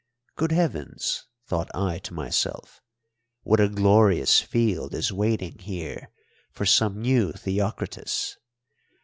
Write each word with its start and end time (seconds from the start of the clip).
Good 0.35 0.51
heavens, 0.51 1.27
thought 1.45 1.69
I 1.75 1.99
to 1.99 2.13
myself, 2.15 2.81
what 3.43 3.59
a 3.59 3.69
glorious 3.69 4.39
field 4.39 4.95
is 4.95 5.11
waiting 5.13 5.59
here 5.59 6.09
for 6.51 6.65
some 6.65 6.99
new 7.03 7.31
Theocritus! 7.33 8.35